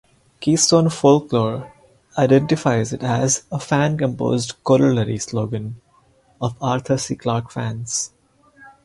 "Keystone 0.39 0.89
Folklore" 0.89 1.71
identifies 2.17 2.91
it 2.91 3.03
as 3.03 3.43
a 3.51 3.59
"fan-composed 3.59 4.55
corollary 4.63 5.19
slogan" 5.19 5.79
of 6.41 6.55
Arthur 6.59 6.97
C. 6.97 7.15
Clarke 7.15 7.51
fans. 7.51 8.11